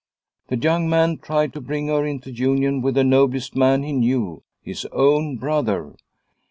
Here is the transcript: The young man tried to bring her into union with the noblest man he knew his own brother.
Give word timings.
The 0.47 0.57
young 0.57 0.89
man 0.89 1.19
tried 1.19 1.53
to 1.53 1.61
bring 1.61 1.85
her 1.89 2.07
into 2.07 2.31
union 2.31 2.81
with 2.81 2.95
the 2.95 3.03
noblest 3.03 3.55
man 3.55 3.83
he 3.83 3.91
knew 3.93 4.41
his 4.63 4.85
own 4.91 5.37
brother. 5.37 5.93